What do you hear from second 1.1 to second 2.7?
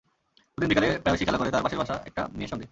খেলা করে তার পাশের বাসার একটা মেয়ের সঙ্গে।